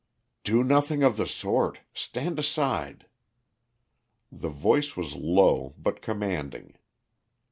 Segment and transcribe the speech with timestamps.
[0.43, 1.81] "Do nothing of the sort.
[1.93, 3.05] Stand aside."
[4.31, 6.73] The voice was low but commanding.